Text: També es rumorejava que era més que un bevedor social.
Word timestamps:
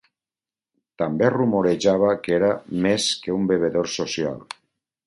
També 1.01 1.27
es 1.27 1.33
rumorejava 1.35 2.09
que 2.25 2.35
era 2.39 2.51
més 2.87 3.07
que 3.27 3.39
un 3.39 3.47
bevedor 3.55 3.97
social. 4.01 4.43